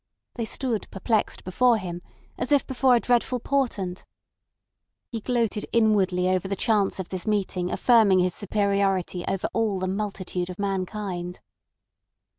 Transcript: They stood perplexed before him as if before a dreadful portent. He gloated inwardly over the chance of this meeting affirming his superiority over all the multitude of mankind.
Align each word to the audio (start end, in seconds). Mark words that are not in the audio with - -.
They 0.33 0.45
stood 0.45 0.87
perplexed 0.89 1.43
before 1.43 1.77
him 1.77 2.01
as 2.35 2.51
if 2.51 2.65
before 2.65 2.95
a 2.95 2.99
dreadful 2.99 3.39
portent. 3.39 4.03
He 5.11 5.19
gloated 5.21 5.67
inwardly 5.71 6.27
over 6.27 6.47
the 6.47 6.55
chance 6.55 6.99
of 6.99 7.09
this 7.09 7.27
meeting 7.27 7.69
affirming 7.71 8.17
his 8.17 8.33
superiority 8.33 9.23
over 9.27 9.47
all 9.53 9.77
the 9.77 9.87
multitude 9.87 10.49
of 10.49 10.57
mankind. 10.57 11.41